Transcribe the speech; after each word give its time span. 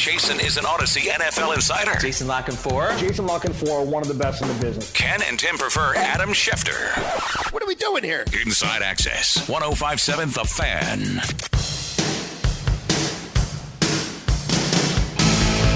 Jason 0.00 0.40
is 0.40 0.56
an 0.56 0.64
Audacy 0.64 1.10
NFL 1.10 1.54
insider. 1.54 1.94
Jason 2.00 2.26
La 2.26 2.40
Canfora. 2.40 2.98
Jason 2.98 3.26
La 3.26 3.38
Canfora, 3.38 3.84
one 3.84 4.00
of 4.00 4.08
the 4.08 4.14
best 4.14 4.40
in 4.40 4.48
the 4.48 4.54
business. 4.54 4.90
Ken 4.92 5.20
and 5.28 5.38
Tim 5.38 5.58
prefer 5.58 5.94
Adam 5.94 6.30
Schefter. 6.30 7.52
What 7.52 7.62
are 7.62 7.66
we 7.66 7.74
doing 7.74 8.02
here? 8.02 8.24
Inside 8.46 8.80
Access, 8.80 9.46
1057 9.46 10.30
The 10.30 10.44
Fan. 10.46 11.69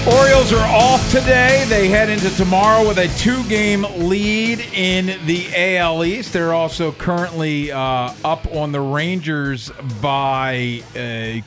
Orioles 0.07 0.53
are 0.53 0.67
off 0.67 1.09
today. 1.09 1.65
They 1.67 1.87
head 1.87 2.09
into 2.09 2.29
tomorrow 2.35 2.87
with 2.87 2.99
a 2.99 3.07
two 3.17 3.43
game 3.49 3.83
lead 4.07 4.59
in 4.71 5.25
the 5.25 5.47
AL 5.55 6.05
East. 6.05 6.31
They're 6.31 6.53
also 6.53 6.91
currently 6.91 7.71
uh, 7.71 8.13
up 8.23 8.45
on 8.53 8.71
the 8.71 8.81
Rangers 8.81 9.71
by 10.03 10.83
uh, 10.95 11.41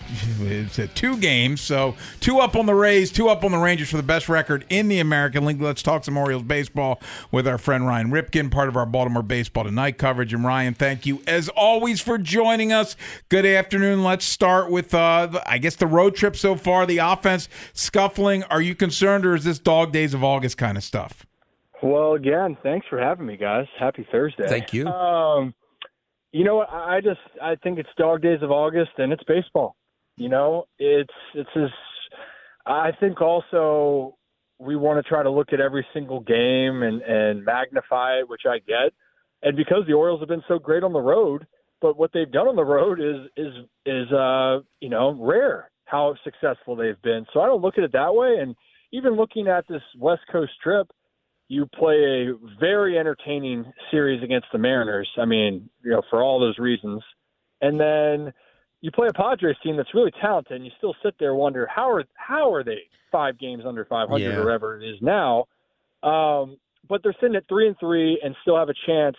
two 0.97 1.17
games. 1.19 1.61
So, 1.61 1.95
two 2.19 2.41
up 2.41 2.57
on 2.57 2.67
the 2.67 2.75
Rays, 2.75 3.13
two 3.13 3.29
up 3.29 3.45
on 3.45 3.53
the 3.53 3.59
Rangers 3.59 3.91
for 3.91 3.97
the 3.97 4.03
best 4.03 4.29
record 4.29 4.65
in 4.69 4.89
the 4.89 4.99
American 4.99 5.45
League. 5.45 5.63
Let's 5.63 5.81
talk 5.81 6.03
some 6.03 6.17
Orioles 6.17 6.43
baseball 6.43 7.01
with 7.31 7.47
our 7.47 7.59
friend 7.59 7.87
Ryan 7.87 8.11
Ripken, 8.11 8.51
part 8.51 8.69
of 8.69 8.77
our 8.77 8.87
Baltimore 8.87 9.23
Baseball 9.23 9.63
Tonight 9.63 9.99
coverage. 9.99 10.35
And 10.35 10.45
Ryan, 10.45 10.75
thank 10.75 11.07
you 11.07 11.23
as 11.29 11.49
always 11.51 12.01
for 12.01 12.19
joining 12.19 12.73
us. 12.73 12.97
Good 13.29 13.47
afternoon. 13.47 14.03
Let's 14.03 14.25
start 14.25 14.69
with, 14.69 14.95
uh, 14.95 15.41
I 15.47 15.59
guess, 15.59 15.77
the 15.77 15.87
road 15.87 16.17
trip 16.17 16.35
so 16.35 16.57
far, 16.57 16.87
the 16.87 16.99
offense 16.99 17.49
scuffling 17.73 18.43
are 18.51 18.61
you 18.61 18.75
concerned, 18.75 19.25
or 19.27 19.35
is 19.35 19.45
this 19.45 19.59
dog 19.59 19.93
days 19.93 20.15
of 20.15 20.25
August 20.25 20.59
kind 20.59 20.77
of 20.77 20.85
stuff? 20.85 21.27
Well, 21.83 22.15
again, 22.15 22.57
thanks 22.63 22.87
for 22.89 22.99
having 22.99 23.27
me, 23.27 23.37
guys. 23.37 23.67
Happy 23.79 24.07
Thursday. 24.11 24.49
Thank 24.49 24.73
you. 24.73 24.87
Um, 24.87 25.55
you 26.33 26.45
know 26.45 26.57
what? 26.57 26.71
I 26.71 27.01
just 27.01 27.21
I 27.41 27.55
think 27.57 27.79
it's 27.79 27.89
dog 27.97 28.23
days 28.23 28.43
of 28.43 28.51
August, 28.51 28.93
and 28.99 29.13
it's 29.13 29.23
baseball. 29.25 29.77
You 30.17 30.29
know, 30.29 30.67
it's 30.79 31.15
it's 31.35 31.51
as 31.57 31.71
I 32.67 32.91
think 32.99 33.21
also 33.21 34.17
we 34.59 34.77
want 34.77 35.03
to 35.03 35.09
try 35.09 35.23
to 35.23 35.31
look 35.31 35.53
at 35.53 35.61
every 35.61 35.87
single 35.95 36.21
game 36.21 36.83
and 36.83 37.01
and 37.03 37.45
magnify 37.45 38.19
it, 38.19 38.29
which 38.29 38.43
I 38.47 38.59
get. 38.59 38.93
And 39.43 39.57
because 39.57 39.85
the 39.87 39.93
Orioles 39.93 40.21
have 40.21 40.29
been 40.29 40.43
so 40.49 40.59
great 40.59 40.83
on 40.83 40.93
the 40.93 41.01
road, 41.01 41.47
but 41.81 41.97
what 41.97 42.11
they've 42.13 42.31
done 42.31 42.49
on 42.49 42.57
the 42.57 42.65
road 42.65 43.01
is 43.01 43.31
is 43.37 43.55
is 43.87 44.13
uh 44.13 44.61
you 44.81 44.89
know 44.89 45.17
rare 45.19 45.71
how 45.91 46.15
successful 46.25 46.77
they've 46.77 47.01
been. 47.03 47.27
So 47.33 47.41
I 47.41 47.47
don't 47.47 47.63
look 47.63 47.79
at 47.79 47.85
it 47.85 47.93
that 47.93 48.15
way. 48.15 48.37
And 48.41 48.55
even 48.93 49.15
looking 49.17 49.49
at 49.49 49.67
this 49.69 49.83
West 49.99 50.23
Coast 50.31 50.53
trip, 50.63 50.89
you 51.49 51.67
play 51.67 52.29
a 52.29 52.33
very 52.61 52.99
entertaining 52.99 53.65
series 53.91 54.23
against 54.23 54.49
the 54.53 54.59
Mariners. 54.59 55.09
I 55.19 55.25
mean, 55.25 55.69
you 55.83 55.91
know, 55.93 56.03
for 56.11 56.23
all 56.23 56.39
those 56.39 56.59
reasons. 56.59 57.03
And 57.63 57.81
then 57.81 58.33
you 58.83 58.91
play 58.91 59.09
a 59.09 59.13
Padres 59.13 59.57
team 59.65 59.77
that's 59.77 59.95
really 59.95 60.13
talented, 60.21 60.57
and 60.57 60.65
you 60.65 60.71
still 60.77 60.95
sit 61.03 61.15
there 61.19 61.31
and 61.31 61.39
wonder 61.39 61.67
how 61.75 61.91
are 61.91 62.05
how 62.15 62.53
are 62.53 62.63
they 62.63 62.81
five 63.11 63.39
games 63.39 63.65
under 63.67 63.85
500 63.87 64.23
Yeah. 64.23 64.37
or 64.37 64.45
whatever 64.45 64.79
it 64.81 64.87
is 64.89 64.97
now. 65.01 65.47
Um, 66.03 66.59
but 66.89 67.03
they're 67.03 67.17
sitting 67.21 67.35
at 67.35 67.49
three 67.49 67.67
and 67.67 67.77
three 67.81 68.21
and 68.23 68.37
still 68.43 68.57
have 68.57 68.69
a 68.69 68.75
chance 68.87 69.17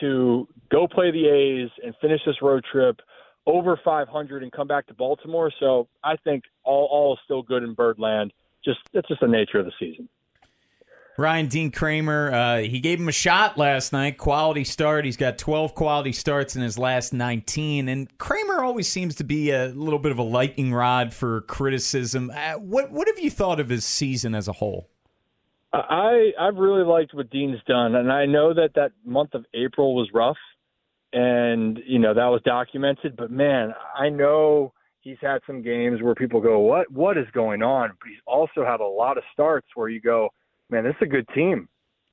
to 0.00 0.48
go 0.70 0.88
play 0.88 1.10
the 1.10 1.28
A's 1.28 1.70
and 1.84 1.94
finish 2.00 2.20
this 2.26 2.40
road 2.42 2.64
trip 2.70 3.00
over 3.46 3.78
500 3.82 4.42
and 4.42 4.52
come 4.52 4.66
back 4.66 4.86
to 4.88 4.94
Baltimore. 4.94 5.52
So 5.60 5.88
I 6.02 6.16
think 6.16 6.44
all 6.64 6.88
all 6.90 7.14
is 7.14 7.20
still 7.24 7.42
good 7.42 7.62
in 7.62 7.74
Birdland. 7.74 8.32
Just 8.64 8.80
that's 8.92 9.08
just 9.08 9.20
the 9.20 9.28
nature 9.28 9.58
of 9.58 9.66
the 9.66 9.72
season. 9.78 10.08
Ryan 11.18 11.46
Dean 11.46 11.70
Kremer, 11.70 12.30
uh, 12.30 12.58
he 12.58 12.78
gave 12.78 13.00
him 13.00 13.08
a 13.08 13.12
shot 13.12 13.56
last 13.56 13.90
night. 13.90 14.18
Quality 14.18 14.64
start. 14.64 15.06
He's 15.06 15.16
got 15.16 15.38
12 15.38 15.74
quality 15.74 16.12
starts 16.12 16.56
in 16.56 16.60
his 16.60 16.78
last 16.78 17.14
19. 17.14 17.88
And 17.88 18.18
Kremer 18.18 18.62
always 18.62 18.86
seems 18.86 19.14
to 19.14 19.24
be 19.24 19.50
a 19.50 19.68
little 19.68 19.98
bit 19.98 20.12
of 20.12 20.18
a 20.18 20.22
lightning 20.22 20.74
rod 20.74 21.14
for 21.14 21.40
criticism. 21.42 22.30
Uh, 22.34 22.54
what 22.54 22.90
what 22.90 23.08
have 23.08 23.18
you 23.18 23.30
thought 23.30 23.60
of 23.60 23.70
his 23.70 23.84
season 23.84 24.34
as 24.34 24.46
a 24.46 24.52
whole? 24.52 24.90
I 25.72 26.32
I've 26.38 26.56
really 26.56 26.84
liked 26.84 27.14
what 27.14 27.30
Dean's 27.30 27.60
done, 27.66 27.94
and 27.94 28.12
I 28.12 28.26
know 28.26 28.52
that 28.52 28.74
that 28.74 28.92
month 29.04 29.34
of 29.34 29.44
April 29.54 29.94
was 29.94 30.08
rough, 30.12 30.36
and 31.16 31.80
you 31.86 31.98
know 31.98 32.12
that 32.12 32.26
was 32.26 32.42
documented. 32.44 33.16
But 33.16 33.30
man, 33.30 33.72
I 33.98 34.10
know 34.10 34.74
he's 35.00 35.16
had 35.22 35.38
some 35.46 35.62
games 35.62 36.02
where 36.02 36.14
people 36.14 36.40
go, 36.40 36.58
"What 36.60 36.92
what 36.92 37.16
is 37.16 37.26
going 37.32 37.62
on?" 37.62 37.90
But 37.98 38.08
he's 38.10 38.20
also 38.26 38.64
had 38.64 38.80
a 38.80 38.86
lot 38.86 39.16
of 39.16 39.24
starts 39.32 39.66
where 39.74 39.88
you 39.88 40.00
go, 40.00 40.28
"Man, 40.68 40.84
this 40.84 40.94
is 40.96 41.02
a 41.02 41.06
good 41.06 41.26
team." 41.34 41.68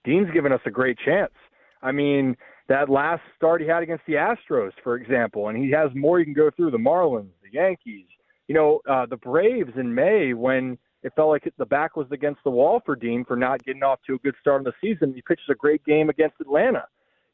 Dean's 0.06 0.32
given 0.32 0.54
us 0.54 0.62
a 0.66 0.72
great 0.72 0.98
chance. 1.00 1.34
I 1.82 1.92
mean, 1.92 2.38
that 2.70 2.90
last 2.90 3.22
start 3.36 3.62
he 3.62 3.68
had 3.68 3.84
against 3.84 4.06
the 4.06 4.14
Astros, 4.14 4.72
for 4.84 4.96
example, 4.96 5.50
and 5.50 5.58
he 5.58 5.70
has 5.72 5.90
more 5.94 6.20
you 6.20 6.26
can 6.26 6.34
go 6.34 6.50
through 6.50 6.72
the 6.72 6.78
Marlins, 6.78 7.32
the 7.42 7.52
Yankees, 7.52 8.08
you 8.48 8.56
know, 8.56 8.80
uh, 8.90 9.06
the 9.06 9.18
Braves 9.18 9.72
in 9.76 9.94
May 9.94 10.34
when 10.34 10.78
it 11.04 11.12
felt 11.16 11.30
like 11.30 11.52
the 11.58 11.66
back 11.66 11.98
was 11.98 12.08
against 12.12 12.42
the 12.46 12.50
wall 12.50 12.82
for 12.86 12.96
Dean 12.96 13.26
for 13.26 13.36
not 13.36 13.64
getting 13.66 13.84
off 13.84 14.00
to 14.08 14.16
a 14.16 14.18
good 14.20 14.36
start 14.40 14.62
in 14.62 14.64
the 14.64 14.74
season. 14.82 15.14
He 15.14 15.22
pitches 15.22 15.46
a 15.50 15.56
great 15.56 15.84
game 15.84 16.10
against 16.10 16.40
Atlanta, 16.40 16.86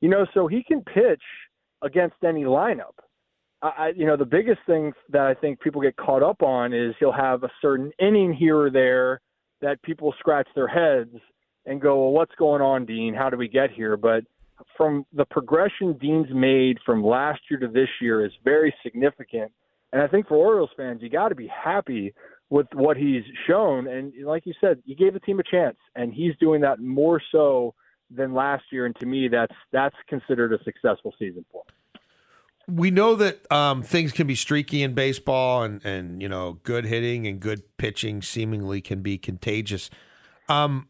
you 0.02 0.10
know, 0.10 0.26
so 0.34 0.48
he 0.48 0.64
can 0.64 0.82
pitch 0.82 1.22
against 1.82 2.16
any 2.24 2.44
lineup. 2.44 2.96
I, 3.62 3.92
you 3.94 4.06
know, 4.06 4.16
the 4.16 4.26
biggest 4.26 4.60
thing 4.66 4.94
that 5.10 5.24
I 5.24 5.34
think 5.34 5.60
people 5.60 5.82
get 5.82 5.98
caught 5.98 6.24
up 6.24 6.42
on 6.42 6.74
is 6.74 6.96
he'll 6.98 7.12
have 7.12 7.44
a 7.44 7.52
certain 7.62 7.92
inning 8.00 8.34
here 8.34 8.58
or 8.58 8.70
there 8.70 9.20
that 9.62 9.82
people 9.82 10.14
scratch 10.18 10.48
their 10.56 10.68
heads 10.68 11.14
and 11.66 11.82
go, 11.82 12.02
well, 12.02 12.12
what's 12.12 12.34
going 12.36 12.62
on, 12.62 12.86
Dean? 12.86 13.14
How 13.14 13.30
do 13.30 13.36
we 13.36 13.50
get 13.50 13.70
here? 13.70 13.98
But 13.98 14.24
from 14.78 15.06
the 15.14 15.26
progression 15.26 15.98
Dean's 15.98 16.34
made 16.34 16.78
from 16.86 17.04
last 17.04 17.42
year 17.50 17.60
to 17.60 17.68
this 17.68 17.90
year 18.02 18.26
is 18.26 18.32
very 18.46 18.74
significant. 18.82 19.52
And 19.92 20.02
I 20.02 20.08
think 20.08 20.28
for 20.28 20.36
Orioles 20.36 20.70
fans, 20.78 21.02
you 21.02 21.10
got 21.10 21.30
to 21.30 21.36
be 21.36 21.48
happy 21.48 22.14
with 22.50 22.68
what 22.74 22.96
he's 22.98 23.24
shown. 23.48 23.88
And 23.88 24.14
like 24.26 24.46
you 24.46 24.54
said, 24.62 24.82
he 24.86 24.96
gave 24.96 25.14
the 25.14 25.20
team 25.20 25.40
a 25.40 25.44
chance, 25.44 25.78
and 25.96 26.14
he's 26.14 26.34
doing 26.40 26.62
that 26.62 26.80
more 26.80 27.22
so 27.32 27.74
than 28.10 28.34
last 28.34 28.64
year. 28.72 28.86
And 28.86 28.96
to 28.98 29.06
me, 29.06 29.28
that's 29.28 29.56
that's 29.72 29.96
considered 30.08 30.54
a 30.54 30.64
successful 30.64 31.14
season 31.20 31.46
for 31.52 31.64
him. 32.68 32.76
we 32.78 32.92
know 32.92 33.16
that 33.16 33.52
um, 33.52 33.84
things 33.84 34.12
can 34.12 34.28
be 34.28 34.36
streaky 34.36 34.84
in 34.84 34.94
baseball, 34.94 35.64
and 35.64 35.84
and 35.86 36.22
you 36.22 36.30
know, 36.30 36.60
good 36.64 36.86
hitting 36.86 37.28
and 37.28 37.40
good 37.40 37.64
pitching 37.78 38.22
seemingly 38.22 38.82
can 38.82 39.02
be 39.02 39.18
contagious. 39.18 39.90
Um, 40.48 40.88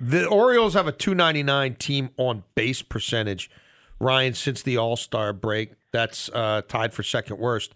the 0.00 0.26
Orioles 0.26 0.74
have 0.74 0.86
a 0.86 0.92
299 0.92 1.74
team 1.76 2.10
on 2.16 2.44
base 2.54 2.82
percentage, 2.82 3.50
Ryan, 3.98 4.34
since 4.34 4.62
the 4.62 4.76
All 4.76 4.96
Star 4.96 5.32
break. 5.32 5.72
That's 5.92 6.28
uh, 6.30 6.62
tied 6.68 6.92
for 6.92 7.02
second 7.02 7.38
worst 7.38 7.74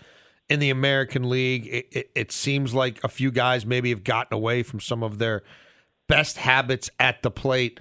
in 0.49 0.61
the 0.61 0.71
American 0.71 1.29
League. 1.29 1.67
It, 1.67 1.87
it, 1.93 2.11
it 2.15 2.33
seems 2.33 2.75
like 2.75 3.03
a 3.03 3.09
few 3.09 3.31
guys 3.31 3.65
maybe 3.65 3.91
have 3.91 4.05
gotten 4.05 4.35
away 4.35 4.63
from 4.63 4.81
some 4.81 5.03
of 5.03 5.19
their 5.19 5.43
best 6.09 6.37
habits 6.37 6.91
at 7.01 7.23
the 7.23 7.31
plate. 7.31 7.81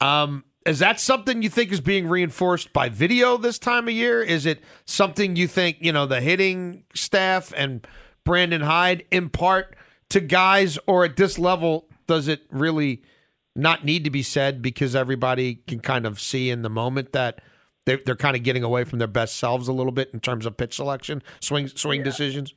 Um, 0.00 0.44
is 0.68 0.80
that 0.80 1.00
something 1.00 1.42
you 1.42 1.48
think 1.48 1.72
is 1.72 1.80
being 1.80 2.08
reinforced 2.08 2.72
by 2.72 2.88
video 2.88 3.36
this 3.36 3.58
time 3.58 3.88
of 3.88 3.94
year? 3.94 4.22
Is 4.22 4.44
it 4.44 4.62
something 4.84 5.34
you 5.34 5.48
think, 5.48 5.78
you 5.80 5.92
know, 5.92 6.06
the 6.06 6.20
hitting 6.20 6.84
staff 6.94 7.52
and 7.56 7.86
Brandon 8.24 8.60
Hyde 8.60 9.04
impart 9.10 9.74
to 10.10 10.20
guys, 10.20 10.78
or 10.86 11.04
at 11.04 11.16
this 11.16 11.38
level, 11.38 11.88
does 12.06 12.28
it 12.28 12.42
really 12.50 13.02
not 13.56 13.84
need 13.84 14.04
to 14.04 14.10
be 14.10 14.22
said 14.22 14.62
because 14.62 14.94
everybody 14.94 15.56
can 15.66 15.80
kind 15.80 16.06
of 16.06 16.20
see 16.20 16.50
in 16.50 16.62
the 16.62 16.70
moment 16.70 17.12
that 17.12 17.40
they're, 17.86 18.00
they're 18.04 18.16
kind 18.16 18.36
of 18.36 18.42
getting 18.42 18.62
away 18.62 18.84
from 18.84 18.98
their 18.98 19.08
best 19.08 19.36
selves 19.36 19.68
a 19.68 19.72
little 19.72 19.92
bit 19.92 20.10
in 20.12 20.20
terms 20.20 20.44
of 20.44 20.56
pitch 20.56 20.76
selection, 20.76 21.22
swing 21.40 21.68
swing 21.68 22.02
decisions? 22.02 22.54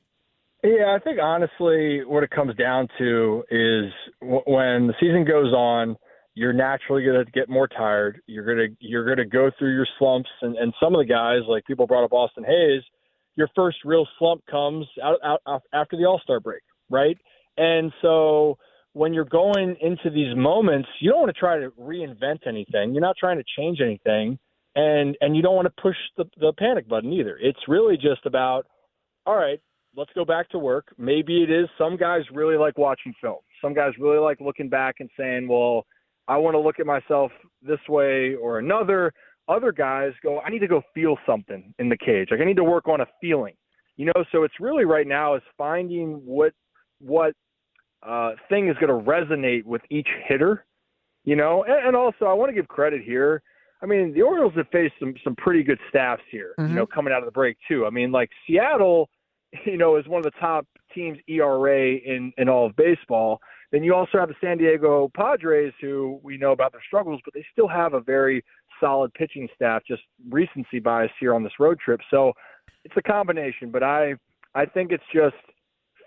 Yeah, 0.64 0.96
I 0.96 1.00
think 1.00 1.18
honestly, 1.22 2.04
what 2.06 2.24
it 2.24 2.30
comes 2.30 2.56
down 2.56 2.88
to 3.00 3.44
is 3.50 3.92
w- 4.22 4.44
when 4.46 4.88
the 4.88 4.94
season 5.00 5.25
goes 5.25 5.54
on, 5.54 5.96
you're 6.42 6.54
naturally 6.70 7.04
going 7.04 7.24
to 7.24 7.32
get 7.32 7.48
more 7.50 7.68
tired. 7.68 8.14
You're 8.26 8.48
gonna 8.52 8.70
you're 8.80 9.08
gonna 9.08 9.30
go 9.42 9.52
through 9.58 9.74
your 9.80 9.88
slumps, 9.98 10.30
and, 10.42 10.54
and 10.62 10.74
some 10.82 10.96
of 10.96 11.00
the 11.00 11.06
guys, 11.06 11.42
like 11.48 11.64
people 11.66 11.86
brought 11.86 12.04
up 12.04 12.14
Austin 12.14 12.44
Hays, 12.44 12.84
your 13.36 13.50
first 13.56 13.78
real 13.86 14.08
slump 14.18 14.42
comes 14.50 14.86
out, 15.08 15.20
out, 15.24 15.42
out 15.48 15.62
after 15.82 15.96
the 15.98 16.06
All 16.06 16.20
Star 16.24 16.40
break, 16.40 16.64
right? 16.90 17.18
And 17.58 17.92
so 18.02 18.58
when 18.94 19.14
you're 19.14 19.34
going 19.44 19.70
into 19.82 20.10
these 20.10 20.36
moments, 20.36 20.90
you 21.00 21.12
don't 21.12 21.22
want 21.22 21.34
to 21.36 21.40
try 21.40 21.60
to 21.60 21.70
reinvent 21.80 22.48
anything. 22.48 22.86
You're 22.94 23.08
not 23.10 23.18
trying 23.24 23.38
to 23.38 23.46
change 23.58 23.80
anything. 23.80 24.40
and 24.76 25.18
and 25.22 25.36
you 25.36 25.42
don't 25.42 25.56
want 25.56 25.68
to 25.68 25.82
push 25.82 25.96
the, 26.18 26.26
the 26.40 26.54
panic 26.58 26.88
button 26.88 27.12
either. 27.14 27.38
It's 27.42 27.60
really 27.68 27.98
just 27.98 28.26
about, 28.26 28.68
all 29.26 29.36
right, 29.36 29.60
let's 29.96 30.12
go 30.16 30.26
back 30.26 30.50
to 30.50 30.58
work. 30.58 30.94
Maybe 30.98 31.44
it 31.44 31.52
is 31.52 31.68
some 31.78 31.98
guys 31.98 32.22
really 32.34 32.58
like 32.58 32.78
watching 32.78 33.14
film. 33.22 33.40
Some 33.62 33.74
guys 33.74 33.92
really 34.00 34.20
like 34.20 34.40
looking 34.40 34.70
back 34.70 34.96
and 35.00 35.10
saying, 35.18 35.48
well, 35.48 35.86
I 36.27 36.38
want 36.38 36.56
to 36.56 36.59
look 36.59 36.79
at 36.79 36.85
myself 36.85 37.31
this 37.62 37.79
way 37.89 38.35
or 38.35 38.59
another. 38.59 39.13
Other 39.47 39.71
guys 39.71 40.13
go, 40.23 40.39
I 40.39 40.50
need 40.50 40.59
to 40.59 40.68
go 40.68 40.81
feel 40.94 41.18
something 41.25 41.73
in 41.79 41.89
the 41.89 41.97
cage. 41.97 42.29
Like 42.31 42.39
I 42.39 42.45
need 42.45 42.57
to 42.57 42.63
work 42.63 42.88
on 42.88 43.01
a 43.01 43.07
feeling. 43.19 43.53
You 43.97 44.06
know, 44.06 44.23
so 44.31 44.44
it's 44.44 44.53
really 44.59 44.85
right 44.85 45.06
now 45.06 45.35
is 45.35 45.41
finding 45.57 46.21
what 46.25 46.53
what 47.00 47.33
uh, 48.03 48.31
thing 48.50 48.69
is 48.69 48.75
going 48.79 48.88
to 48.88 49.09
resonate 49.09 49.65
with 49.65 49.81
each 49.89 50.07
hitter. 50.27 50.65
You 51.23 51.35
know, 51.35 51.63
and, 51.63 51.88
and 51.88 51.95
also 51.95 52.25
I 52.25 52.33
want 52.33 52.50
to 52.50 52.53
give 52.53 52.68
credit 52.68 53.01
here. 53.03 53.44
I 53.83 53.85
mean, 53.85 54.13
the 54.13 54.21
Orioles 54.21 54.53
have 54.56 54.68
faced 54.71 54.94
some 55.00 55.13
some 55.23 55.35
pretty 55.35 55.63
good 55.63 55.79
staffs 55.89 56.23
here. 56.31 56.53
You 56.69 56.75
know, 56.75 56.85
coming 56.85 57.13
out 57.13 57.19
of 57.19 57.25
the 57.25 57.31
break 57.31 57.57
too. 57.68 57.85
I 57.85 57.89
mean, 57.89 58.12
like 58.12 58.29
Seattle, 58.47 59.09
you 59.65 59.77
know, 59.77 59.97
is 59.97 60.07
one 60.07 60.19
of 60.19 60.23
the 60.23 60.39
top 60.39 60.65
teams 60.94 61.18
ERA 61.27 61.95
in 61.95 62.31
in 62.38 62.47
all 62.47 62.68
of 62.68 62.75
baseball. 62.75 63.39
Then 63.71 63.83
you 63.83 63.95
also 63.95 64.18
have 64.19 64.27
the 64.27 64.35
San 64.41 64.57
Diego 64.57 65.09
Padres, 65.15 65.73
who 65.79 66.19
we 66.23 66.38
know 66.38 66.51
about 66.51 66.73
their 66.73 66.83
struggles, 66.85 67.21
but 67.23 67.33
they 67.33 67.45
still 67.51 67.68
have 67.68 67.94
a 67.94 68.01
very 68.01 68.44
solid 68.79 69.13
pitching 69.13 69.47
staff. 69.56 69.81
Just 69.88 70.01
recency 70.29 70.79
bias 70.79 71.12
here 71.19 71.33
on 71.33 71.44
this 71.44 71.53
road 71.59 71.79
trip, 71.79 72.01
so 72.09 72.33
it's 72.83 72.95
a 72.97 73.01
combination. 73.01 73.71
But 73.71 73.83
I 73.83 74.15
I 74.53 74.65
think 74.65 74.91
it's 74.91 75.03
just 75.13 75.35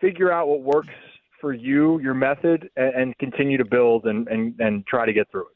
figure 0.01 0.31
out 0.31 0.49
what 0.49 0.61
works 0.61 0.95
for 1.41 1.55
you, 1.55 2.01
your 2.01 2.15
method, 2.15 2.69
and, 2.77 2.95
and 2.95 3.19
continue 3.19 3.57
to 3.57 3.65
build 3.65 4.05
and, 4.05 4.29
and 4.29 4.59
and 4.61 4.87
try 4.87 5.07
to 5.07 5.13
get 5.13 5.31
through 5.31 5.43
it. 5.43 5.55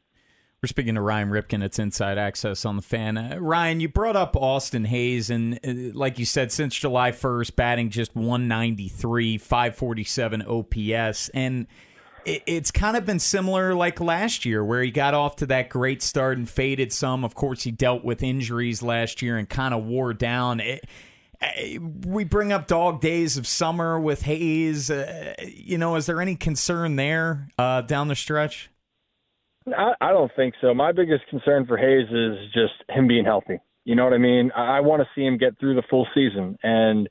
We're 0.62 0.66
speaking 0.66 0.96
to 0.96 1.00
Ryan 1.00 1.28
Ripken. 1.30 1.62
It's 1.62 1.78
Inside 1.78 2.18
Access 2.18 2.64
on 2.64 2.74
the 2.74 2.82
Fan. 2.82 3.16
Uh, 3.16 3.36
Ryan, 3.38 3.78
you 3.78 3.88
brought 3.88 4.16
up 4.16 4.34
Austin 4.34 4.86
Hays, 4.86 5.30
and 5.30 5.60
uh, 5.64 5.96
like 5.96 6.18
you 6.18 6.24
said, 6.24 6.50
since 6.50 6.74
July 6.74 7.12
1st, 7.12 7.54
batting 7.54 7.90
just 7.90 8.16
193, 8.16 9.38
547 9.38 10.42
OPS, 10.42 11.28
and 11.28 11.68
it, 12.28 12.42
it's 12.46 12.70
kind 12.70 12.96
of 12.96 13.04
been 13.04 13.18
similar 13.18 13.74
like 13.74 14.00
last 14.00 14.44
year, 14.44 14.64
where 14.64 14.82
he 14.82 14.90
got 14.90 15.14
off 15.14 15.36
to 15.36 15.46
that 15.46 15.68
great 15.68 16.02
start 16.02 16.38
and 16.38 16.48
faded 16.48 16.92
some. 16.92 17.24
Of 17.24 17.34
course, 17.34 17.62
he 17.62 17.70
dealt 17.70 18.04
with 18.04 18.22
injuries 18.22 18.82
last 18.82 19.22
year 19.22 19.38
and 19.38 19.48
kind 19.48 19.74
of 19.74 19.84
wore 19.84 20.12
down. 20.12 20.60
It, 20.60 20.86
we 22.04 22.24
bring 22.24 22.52
up 22.52 22.66
dog 22.66 23.00
days 23.00 23.36
of 23.36 23.46
summer 23.46 23.98
with 23.98 24.22
Hays. 24.22 24.90
Uh, 24.90 25.34
you 25.46 25.78
know, 25.78 25.96
is 25.96 26.06
there 26.06 26.20
any 26.20 26.36
concern 26.36 26.96
there 26.96 27.48
uh, 27.58 27.82
down 27.82 28.08
the 28.08 28.16
stretch? 28.16 28.70
I, 29.66 29.92
I 30.00 30.12
don't 30.12 30.32
think 30.34 30.54
so. 30.60 30.74
My 30.74 30.92
biggest 30.92 31.26
concern 31.30 31.66
for 31.66 31.76
Hays 31.76 32.08
is 32.10 32.52
just 32.52 32.74
him 32.88 33.06
being 33.06 33.24
healthy. 33.24 33.60
You 33.84 33.94
know 33.94 34.04
what 34.04 34.12
I 34.12 34.18
mean? 34.18 34.50
I, 34.54 34.78
I 34.78 34.80
want 34.80 35.02
to 35.02 35.08
see 35.14 35.24
him 35.24 35.38
get 35.38 35.58
through 35.58 35.74
the 35.74 35.82
full 35.88 36.06
season, 36.14 36.58
and 36.62 37.08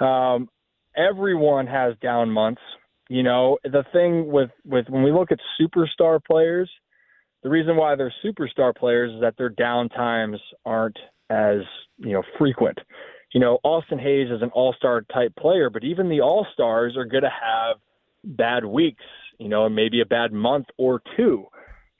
um, 0.00 0.48
everyone 0.96 1.66
has 1.66 1.94
down 2.00 2.30
months. 2.30 2.62
You 3.08 3.22
know, 3.22 3.58
the 3.64 3.84
thing 3.92 4.30
with 4.30 4.50
with 4.64 4.86
when 4.88 5.02
we 5.02 5.12
look 5.12 5.32
at 5.32 5.38
superstar 5.60 6.20
players, 6.22 6.70
the 7.42 7.48
reason 7.48 7.76
why 7.76 7.94
they're 7.94 8.12
superstar 8.24 8.74
players 8.76 9.12
is 9.14 9.20
that 9.20 9.36
their 9.38 9.48
down 9.48 9.88
times 9.88 10.38
aren't 10.64 10.98
as 11.30 11.60
you 11.98 12.12
know 12.12 12.22
frequent. 12.38 12.78
You 13.32 13.40
know, 13.40 13.58
Austin 13.62 13.98
Hays 13.98 14.30
is 14.30 14.40
an 14.40 14.50
all-star 14.54 15.02
type 15.12 15.34
player, 15.36 15.68
but 15.68 15.84
even 15.84 16.08
the 16.08 16.22
all-stars 16.22 16.96
are 16.96 17.04
going 17.04 17.24
to 17.24 17.28
have 17.28 17.76
bad 18.24 18.64
weeks. 18.64 19.04
You 19.38 19.48
know, 19.48 19.66
and 19.66 19.76
maybe 19.76 20.00
a 20.00 20.06
bad 20.06 20.32
month 20.32 20.66
or 20.78 21.00
two 21.16 21.46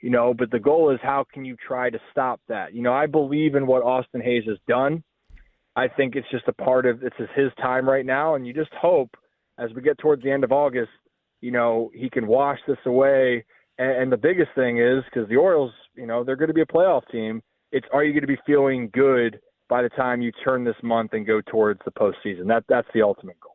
you 0.00 0.10
know, 0.10 0.32
but 0.32 0.50
the 0.50 0.60
goal 0.60 0.90
is 0.90 1.00
how 1.02 1.26
can 1.32 1.44
you 1.44 1.56
try 1.56 1.90
to 1.90 1.98
stop 2.10 2.40
that? 2.48 2.74
You 2.74 2.82
know, 2.82 2.92
I 2.92 3.06
believe 3.06 3.54
in 3.54 3.66
what 3.66 3.82
Austin 3.82 4.20
Hays 4.20 4.44
has 4.46 4.58
done. 4.68 5.02
I 5.74 5.88
think 5.88 6.16
it's 6.16 6.30
just 6.30 6.48
a 6.48 6.52
part 6.52 6.86
of 6.86 7.02
is 7.02 7.12
his 7.34 7.50
time 7.60 7.88
right 7.88 8.06
now, 8.06 8.34
and 8.34 8.46
you 8.46 8.52
just 8.52 8.72
hope 8.80 9.16
as 9.58 9.70
we 9.74 9.82
get 9.82 9.98
towards 9.98 10.22
the 10.22 10.30
end 10.30 10.44
of 10.44 10.52
August, 10.52 10.90
you 11.40 11.50
know, 11.50 11.90
he 11.94 12.08
can 12.08 12.26
wash 12.26 12.58
this 12.66 12.78
away. 12.86 13.44
And, 13.78 14.02
and 14.02 14.12
the 14.12 14.16
biggest 14.16 14.50
thing 14.54 14.78
is 14.78 15.04
because 15.04 15.28
the 15.28 15.36
Orioles, 15.36 15.72
you 15.94 16.06
know, 16.06 16.24
they're 16.24 16.36
going 16.36 16.48
to 16.48 16.54
be 16.54 16.62
a 16.62 16.66
playoff 16.66 17.02
team. 17.10 17.42
It's 17.72 17.86
are 17.92 18.04
you 18.04 18.12
going 18.12 18.22
to 18.22 18.26
be 18.26 18.38
feeling 18.46 18.90
good 18.92 19.40
by 19.68 19.82
the 19.82 19.90
time 19.90 20.22
you 20.22 20.32
turn 20.44 20.64
this 20.64 20.76
month 20.82 21.12
and 21.12 21.26
go 21.26 21.40
towards 21.42 21.80
the 21.84 21.90
postseason? 21.90 22.46
That 22.46 22.64
that's 22.68 22.88
the 22.94 23.02
ultimate 23.02 23.38
goal. 23.40 23.47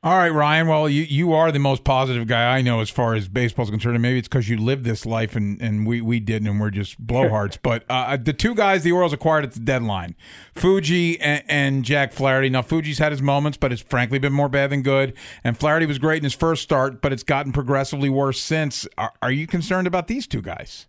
All 0.00 0.16
right, 0.16 0.32
Ryan. 0.32 0.68
Well, 0.68 0.88
you, 0.88 1.02
you 1.02 1.32
are 1.32 1.50
the 1.50 1.58
most 1.58 1.82
positive 1.82 2.28
guy 2.28 2.56
I 2.56 2.62
know 2.62 2.80
as 2.80 2.88
far 2.88 3.16
as 3.16 3.26
baseball's 3.26 3.68
concerned. 3.68 3.96
And 3.96 4.02
maybe 4.02 4.18
it's 4.20 4.28
because 4.28 4.48
you 4.48 4.56
lived 4.56 4.84
this 4.84 5.04
life 5.04 5.34
and, 5.34 5.60
and 5.60 5.84
we, 5.88 6.00
we 6.00 6.20
didn't, 6.20 6.46
and 6.46 6.60
we're 6.60 6.70
just 6.70 7.04
blowhards. 7.04 7.58
but 7.62 7.84
uh, 7.90 8.16
the 8.16 8.32
two 8.32 8.54
guys 8.54 8.84
the 8.84 8.92
Orioles 8.92 9.12
acquired 9.12 9.42
at 9.42 9.52
the 9.54 9.60
deadline, 9.60 10.14
Fuji 10.54 11.20
and, 11.20 11.42
and, 11.48 11.84
Jack 11.84 12.12
Flaherty. 12.12 12.48
Now, 12.48 12.62
Fuji's 12.62 12.98
had 12.98 13.10
his 13.10 13.22
moments, 13.22 13.58
but 13.58 13.72
it's 13.72 13.82
frankly 13.82 14.20
been 14.20 14.32
more 14.32 14.48
bad 14.48 14.70
than 14.70 14.82
good. 14.82 15.14
And 15.42 15.58
Flaherty 15.58 15.86
was 15.86 15.98
great 15.98 16.18
in 16.18 16.24
his 16.24 16.34
first 16.34 16.62
start, 16.62 17.02
but 17.02 17.12
it's 17.12 17.24
gotten 17.24 17.50
progressively 17.50 18.08
worse 18.08 18.40
since. 18.40 18.86
Are, 18.96 19.12
are 19.20 19.32
you 19.32 19.48
concerned 19.48 19.88
about 19.88 20.06
these 20.06 20.28
two 20.28 20.42
guys? 20.42 20.86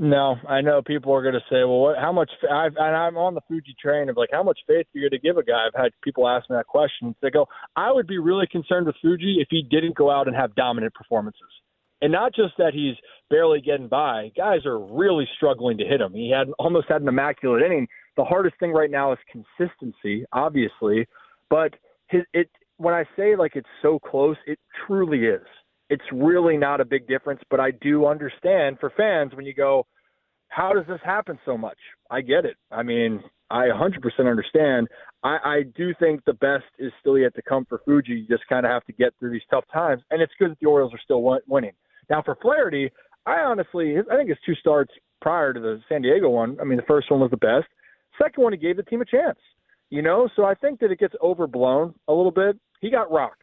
No, 0.00 0.36
I 0.48 0.60
know 0.60 0.80
people 0.80 1.12
are 1.12 1.22
going 1.22 1.34
to 1.34 1.40
say, 1.50 1.64
"Well, 1.64 1.80
what, 1.80 1.98
how 1.98 2.12
much?" 2.12 2.30
I've, 2.48 2.76
and 2.76 2.96
I'm 2.96 3.16
on 3.16 3.34
the 3.34 3.40
Fuji 3.48 3.74
train 3.80 4.08
of 4.08 4.16
like, 4.16 4.28
how 4.30 4.44
much 4.44 4.58
faith 4.64 4.86
are 4.94 4.98
you 4.98 5.10
going 5.10 5.20
to 5.20 5.26
give 5.26 5.38
a 5.38 5.42
guy? 5.42 5.66
I've 5.66 5.80
had 5.80 5.90
people 6.04 6.28
ask 6.28 6.48
me 6.48 6.54
that 6.54 6.68
question. 6.68 7.16
They 7.20 7.30
go, 7.30 7.46
"I 7.74 7.90
would 7.90 8.06
be 8.06 8.18
really 8.18 8.46
concerned 8.46 8.86
with 8.86 8.94
Fuji 9.02 9.38
if 9.40 9.48
he 9.50 9.62
didn't 9.68 9.96
go 9.96 10.08
out 10.08 10.28
and 10.28 10.36
have 10.36 10.54
dominant 10.54 10.94
performances, 10.94 11.48
and 12.00 12.12
not 12.12 12.32
just 12.32 12.54
that 12.58 12.74
he's 12.74 12.94
barely 13.28 13.60
getting 13.60 13.88
by. 13.88 14.30
Guys 14.36 14.64
are 14.66 14.78
really 14.78 15.26
struggling 15.36 15.76
to 15.78 15.84
hit 15.84 16.00
him. 16.00 16.12
He 16.14 16.30
had 16.30 16.46
almost 16.60 16.86
had 16.88 17.02
an 17.02 17.08
immaculate 17.08 17.64
inning. 17.64 17.88
The 18.16 18.24
hardest 18.24 18.54
thing 18.60 18.72
right 18.72 18.90
now 18.90 19.12
is 19.12 19.18
consistency, 19.32 20.24
obviously, 20.32 21.08
but 21.50 21.74
his 22.06 22.22
it. 22.32 22.48
When 22.76 22.94
I 22.94 23.04
say 23.16 23.34
like 23.34 23.56
it's 23.56 23.68
so 23.82 23.98
close, 23.98 24.36
it 24.46 24.60
truly 24.86 25.24
is 25.24 25.42
it's 25.90 26.04
really 26.12 26.56
not 26.56 26.80
a 26.80 26.84
big 26.84 27.06
difference. 27.06 27.40
But 27.50 27.60
I 27.60 27.70
do 27.70 28.06
understand 28.06 28.78
for 28.78 28.92
fans 28.96 29.34
when 29.34 29.46
you 29.46 29.54
go, 29.54 29.86
how 30.48 30.72
does 30.72 30.86
this 30.88 31.00
happen 31.04 31.38
so 31.44 31.58
much? 31.58 31.78
I 32.10 32.20
get 32.20 32.44
it. 32.44 32.56
I 32.70 32.82
mean, 32.82 33.22
I 33.50 33.66
100% 33.66 34.02
understand. 34.20 34.88
I, 35.22 35.38
I 35.44 35.62
do 35.76 35.92
think 35.98 36.24
the 36.24 36.34
best 36.34 36.64
is 36.78 36.92
still 37.00 37.18
yet 37.18 37.34
to 37.34 37.42
come 37.42 37.64
for 37.68 37.80
Fuji. 37.84 38.12
You 38.12 38.26
just 38.26 38.48
kind 38.48 38.64
of 38.64 38.70
have 38.70 38.84
to 38.86 38.92
get 38.92 39.14
through 39.18 39.30
these 39.32 39.42
tough 39.50 39.64
times, 39.72 40.02
and 40.10 40.22
it's 40.22 40.32
good 40.38 40.50
that 40.50 40.58
the 40.60 40.66
Orioles 40.66 40.94
are 40.94 41.00
still 41.02 41.22
winning. 41.46 41.72
Now 42.08 42.22
for 42.22 42.36
Flaherty, 42.40 42.90
I 43.26 43.40
honestly, 43.40 43.96
I 44.10 44.16
think 44.16 44.28
his 44.28 44.38
two 44.44 44.54
starts 44.54 44.92
prior 45.20 45.52
to 45.52 45.60
the 45.60 45.80
San 45.88 46.02
Diego 46.02 46.30
one. 46.30 46.56
I 46.60 46.64
mean, 46.64 46.76
the 46.76 46.84
first 46.84 47.10
one 47.10 47.20
was 47.20 47.30
the 47.30 47.36
best. 47.36 47.66
Second 48.20 48.42
one, 48.42 48.52
he 48.52 48.58
gave 48.58 48.76
the 48.76 48.82
team 48.82 49.02
a 49.02 49.04
chance. 49.04 49.38
You 49.90 50.02
know, 50.02 50.28
so 50.36 50.44
I 50.44 50.54
think 50.54 50.80
that 50.80 50.90
it 50.90 50.98
gets 50.98 51.14
overblown 51.22 51.94
a 52.08 52.12
little 52.12 52.30
bit. 52.30 52.58
He 52.80 52.90
got 52.90 53.10
rocked. 53.10 53.42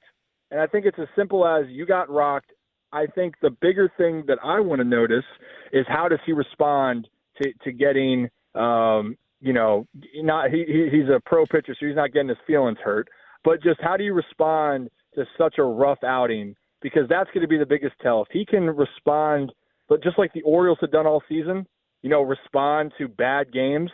And 0.55 0.61
I 0.61 0.67
think 0.67 0.85
it's 0.85 0.97
as 0.97 1.09
simple 1.17 1.45
as 1.45 1.65
you 1.67 1.85
got 1.85 2.09
rocked. 2.09 2.53
I 2.93 3.07
think 3.07 3.35
the 3.41 3.49
bigger 3.49 3.91
thing 3.97 4.23
that 4.27 4.37
I 4.41 4.61
want 4.61 4.79
to 4.79 4.85
notice 4.85 5.25
is 5.73 5.85
how 5.89 6.07
does 6.07 6.19
he 6.25 6.31
respond 6.31 7.09
to, 7.41 7.51
to 7.65 7.73
getting, 7.73 8.29
um, 8.53 9.17
you 9.41 9.51
know, 9.51 9.85
not 10.15 10.51
he, 10.51 10.87
he's 10.89 11.09
a 11.09 11.19
pro 11.25 11.45
pitcher, 11.45 11.75
so 11.77 11.85
he's 11.85 11.97
not 11.97 12.13
getting 12.13 12.29
his 12.29 12.37
feelings 12.47 12.77
hurt. 12.81 13.09
But 13.43 13.61
just 13.61 13.81
how 13.81 13.97
do 13.97 14.05
you 14.05 14.13
respond 14.13 14.89
to 15.15 15.25
such 15.37 15.55
a 15.57 15.63
rough 15.63 16.01
outing? 16.05 16.55
Because 16.81 17.03
that's 17.09 17.29
going 17.33 17.41
to 17.41 17.49
be 17.49 17.57
the 17.57 17.65
biggest 17.65 17.95
tell. 18.01 18.21
If 18.21 18.29
he 18.31 18.45
can 18.45 18.63
respond, 18.63 19.51
but 19.89 20.01
just 20.01 20.17
like 20.17 20.31
the 20.31 20.43
Orioles 20.43 20.77
have 20.79 20.91
done 20.93 21.05
all 21.05 21.21
season, 21.27 21.67
you 22.01 22.09
know, 22.09 22.21
respond 22.21 22.93
to 22.97 23.09
bad 23.09 23.51
games. 23.51 23.91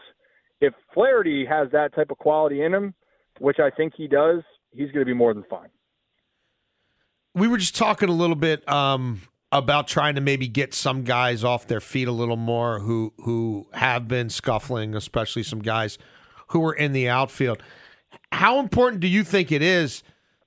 If 0.59 0.75
Flaherty 0.93 1.43
has 1.43 1.71
that 1.71 1.95
type 1.95 2.11
of 2.11 2.19
quality 2.19 2.61
in 2.61 2.71
him, 2.71 2.93
which 3.39 3.57
I 3.57 3.71
think 3.71 3.93
he 3.97 4.07
does, 4.07 4.43
he's 4.69 4.91
going 4.91 4.99
to 4.99 5.05
be 5.05 5.15
more 5.15 5.33
than 5.33 5.43
fine 5.49 5.69
we 7.33 7.47
were 7.47 7.57
just 7.57 7.75
talking 7.75 8.09
a 8.09 8.13
little 8.13 8.35
bit 8.35 8.67
um, 8.69 9.21
about 9.51 9.87
trying 9.87 10.15
to 10.15 10.21
maybe 10.21 10.47
get 10.47 10.73
some 10.73 11.03
guys 11.03 11.43
off 11.43 11.67
their 11.67 11.79
feet 11.79 12.07
a 12.07 12.11
little 12.11 12.37
more 12.37 12.79
who 12.79 13.13
who 13.23 13.67
have 13.73 14.07
been 14.07 14.29
scuffling, 14.29 14.95
especially 14.95 15.43
some 15.43 15.59
guys 15.59 15.97
who 16.49 16.63
are 16.65 16.73
in 16.73 16.93
the 16.93 17.07
outfield. 17.07 17.61
How 18.31 18.59
important 18.59 19.01
do 19.01 19.07
you 19.07 19.23
think 19.23 19.51
it 19.51 19.61
is 19.61 20.03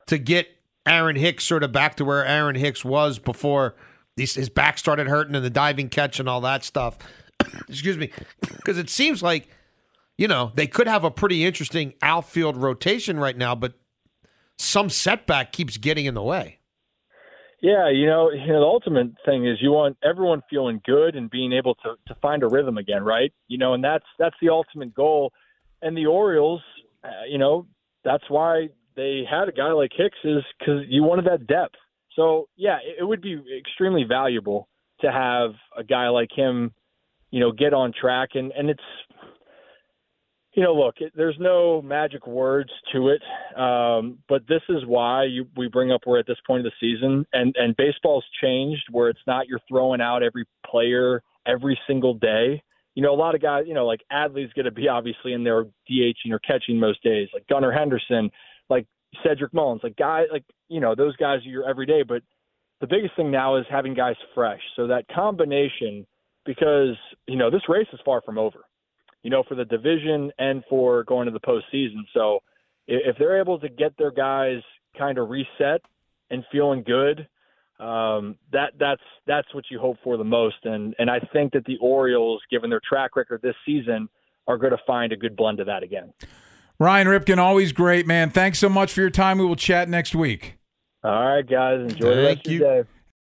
to 0.06 0.18
get 0.18 0.48
Aaron 0.86 1.16
Hicks 1.16 1.44
sort 1.44 1.62
of 1.62 1.72
back 1.72 1.96
to 1.96 2.04
where 2.04 2.24
Aaron 2.24 2.56
Hicks 2.56 2.84
was 2.84 3.18
before 3.18 3.74
his 4.16 4.48
back 4.48 4.78
started 4.78 5.08
hurting 5.08 5.34
and 5.34 5.44
the 5.44 5.50
diving 5.50 5.88
catch 5.88 6.20
and 6.20 6.28
all 6.28 6.42
that 6.42 6.64
stuff? 6.64 6.98
Excuse 7.68 7.96
me, 7.96 8.10
because 8.40 8.78
it 8.78 8.90
seems 8.90 9.22
like 9.22 9.48
you 10.18 10.28
know 10.28 10.52
they 10.54 10.66
could 10.66 10.86
have 10.86 11.04
a 11.04 11.10
pretty 11.10 11.44
interesting 11.44 11.94
outfield 12.02 12.56
rotation 12.56 13.18
right 13.18 13.36
now, 13.36 13.54
but 13.54 13.74
some 14.58 14.88
setback 14.90 15.52
keeps 15.52 15.78
getting 15.78 16.06
in 16.06 16.14
the 16.14 16.22
way. 16.22 16.58
Yeah, 17.64 17.88
you 17.88 18.04
know, 18.04 18.30
you 18.30 18.46
know, 18.48 18.60
the 18.60 18.66
ultimate 18.66 19.12
thing 19.24 19.46
is 19.46 19.56
you 19.62 19.70
want 19.70 19.96
everyone 20.04 20.42
feeling 20.50 20.82
good 20.84 21.16
and 21.16 21.30
being 21.30 21.54
able 21.54 21.74
to 21.76 21.94
to 22.08 22.14
find 22.20 22.42
a 22.42 22.46
rhythm 22.46 22.76
again, 22.76 23.02
right? 23.02 23.32
You 23.48 23.56
know, 23.56 23.72
and 23.72 23.82
that's 23.82 24.04
that's 24.18 24.36
the 24.42 24.50
ultimate 24.50 24.94
goal. 24.94 25.32
And 25.80 25.96
the 25.96 26.04
Orioles, 26.04 26.60
uh, 27.02 27.24
you 27.26 27.38
know, 27.38 27.66
that's 28.04 28.24
why 28.28 28.68
they 28.96 29.22
had 29.28 29.48
a 29.48 29.52
guy 29.52 29.72
like 29.72 29.92
Hicks 29.96 30.18
is 30.24 30.42
because 30.58 30.82
you 30.88 31.04
wanted 31.04 31.24
that 31.24 31.46
depth. 31.46 31.76
So 32.14 32.48
yeah, 32.54 32.80
it, 32.84 32.96
it 33.00 33.04
would 33.04 33.22
be 33.22 33.42
extremely 33.58 34.04
valuable 34.06 34.68
to 35.00 35.10
have 35.10 35.52
a 35.74 35.84
guy 35.84 36.10
like 36.10 36.28
him, 36.36 36.74
you 37.30 37.40
know, 37.40 37.50
get 37.50 37.72
on 37.72 37.94
track. 37.98 38.30
And 38.34 38.52
and 38.52 38.68
it's 38.68 38.82
you 40.54 40.62
know, 40.62 40.72
look, 40.72 40.96
it, 40.98 41.12
there's 41.16 41.36
no 41.40 41.82
magic 41.82 42.26
words 42.26 42.70
to 42.92 43.08
it, 43.08 43.22
um, 43.58 44.18
but 44.28 44.42
this 44.48 44.62
is 44.68 44.86
why 44.86 45.24
you, 45.24 45.46
we 45.56 45.68
bring 45.68 45.90
up 45.90 46.02
we're 46.06 46.20
at 46.20 46.26
this 46.26 46.38
point 46.46 46.64
of 46.64 46.72
the 46.72 46.76
season, 46.80 47.26
and 47.32 47.54
and 47.56 47.76
baseball's 47.76 48.24
changed 48.40 48.84
where 48.90 49.08
it's 49.08 49.20
not 49.26 49.48
you're 49.48 49.60
throwing 49.68 50.00
out 50.00 50.22
every 50.22 50.44
player 50.64 51.22
every 51.46 51.78
single 51.88 52.14
day. 52.14 52.62
You 52.94 53.02
know, 53.02 53.12
a 53.12 53.16
lot 53.16 53.34
of 53.34 53.42
guys, 53.42 53.64
you 53.66 53.74
know, 53.74 53.84
like 53.84 54.02
Adley's 54.12 54.52
going 54.52 54.66
to 54.66 54.70
be 54.70 54.88
obviously 54.88 55.32
in 55.32 55.42
there 55.42 55.64
DHing 55.90 56.30
or 56.30 56.38
catching 56.38 56.78
most 56.78 57.02
days, 57.02 57.28
like 57.34 57.48
Gunnar 57.48 57.72
Henderson, 57.72 58.30
like 58.70 58.86
Cedric 59.26 59.52
Mullins, 59.52 59.80
like 59.82 59.96
guys, 59.96 60.26
like 60.32 60.44
you 60.68 60.80
know, 60.80 60.94
those 60.94 61.16
guys 61.16 61.40
are 61.44 61.50
your 61.50 61.68
every 61.68 61.86
day. 61.86 62.04
But 62.06 62.22
the 62.80 62.86
biggest 62.86 63.16
thing 63.16 63.32
now 63.32 63.56
is 63.56 63.66
having 63.68 63.94
guys 63.94 64.16
fresh. 64.36 64.60
So 64.76 64.86
that 64.86 65.06
combination, 65.12 66.06
because 66.46 66.96
you 67.26 67.36
know, 67.36 67.50
this 67.50 67.68
race 67.68 67.88
is 67.92 67.98
far 68.04 68.22
from 68.22 68.38
over 68.38 68.60
you 69.24 69.30
know, 69.30 69.42
for 69.48 69.56
the 69.56 69.64
division 69.64 70.30
and 70.38 70.62
for 70.70 71.02
going 71.02 71.26
to 71.26 71.32
the 71.32 71.40
postseason. 71.40 72.02
So 72.12 72.40
if 72.86 73.16
they're 73.18 73.40
able 73.40 73.58
to 73.58 73.68
get 73.68 73.96
their 73.98 74.12
guys 74.12 74.60
kind 74.96 75.18
of 75.18 75.30
reset 75.30 75.80
and 76.30 76.44
feeling 76.52 76.84
good, 76.84 77.26
um, 77.80 78.36
that 78.52 78.74
that's 78.78 79.02
that's 79.26 79.52
what 79.52 79.64
you 79.70 79.80
hope 79.80 79.96
for 80.04 80.16
the 80.16 80.24
most. 80.24 80.56
And 80.64 80.94
and 80.98 81.10
I 81.10 81.18
think 81.32 81.54
that 81.54 81.64
the 81.64 81.78
Orioles, 81.80 82.42
given 82.50 82.70
their 82.70 82.82
track 82.86 83.16
record 83.16 83.40
this 83.42 83.56
season, 83.66 84.08
are 84.46 84.58
going 84.58 84.72
to 84.72 84.82
find 84.86 85.12
a 85.12 85.16
good 85.16 85.34
blend 85.34 85.58
of 85.58 85.66
that 85.66 85.82
again. 85.82 86.12
Ryan 86.78 87.06
Ripken, 87.06 87.38
always 87.38 87.72
great, 87.72 88.06
man. 88.06 88.30
Thanks 88.30 88.58
so 88.58 88.68
much 88.68 88.92
for 88.92 89.00
your 89.00 89.10
time. 89.10 89.38
We 89.38 89.46
will 89.46 89.56
chat 89.56 89.88
next 89.88 90.14
week. 90.14 90.56
All 91.02 91.10
right, 91.12 91.48
guys. 91.48 91.80
Enjoy 91.80 91.96
Thank 91.96 92.14
the 92.14 92.22
rest 92.22 92.46
you. 92.46 92.54
of 92.56 92.60
your 92.60 92.82
day. 92.82 92.88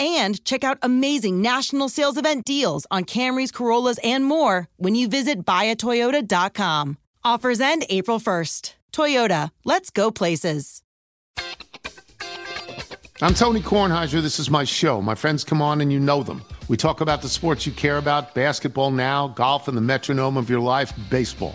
and 0.00 0.42
check 0.44 0.64
out 0.64 0.78
amazing 0.82 1.40
national 1.42 1.88
sales 1.88 2.16
event 2.16 2.44
deals 2.44 2.86
on 2.90 3.04
Camrys, 3.04 3.52
Corollas, 3.52 4.00
and 4.02 4.24
more 4.24 4.68
when 4.78 4.96
you 4.96 5.06
visit 5.06 5.44
buyatoyota.com. 5.44 6.96
Offers 7.22 7.60
end 7.60 7.84
April 7.90 8.18
1st. 8.18 8.74
Toyota, 8.92 9.50
let's 9.64 9.90
go 9.90 10.10
places. 10.10 10.82
I'm 13.22 13.34
Tony 13.34 13.60
Kornheiser. 13.60 14.22
This 14.22 14.38
is 14.38 14.48
my 14.48 14.64
show. 14.64 15.02
My 15.02 15.14
friends 15.14 15.44
come 15.44 15.60
on 15.60 15.82
and 15.82 15.92
you 15.92 16.00
know 16.00 16.22
them. 16.22 16.42
We 16.68 16.78
talk 16.78 17.02
about 17.02 17.20
the 17.20 17.28
sports 17.28 17.66
you 17.66 17.72
care 17.72 17.98
about 17.98 18.34
basketball 18.34 18.90
now, 18.90 19.28
golf, 19.28 19.68
and 19.68 19.76
the 19.76 19.82
metronome 19.82 20.38
of 20.38 20.48
your 20.48 20.60
life, 20.60 20.92
baseball. 21.10 21.54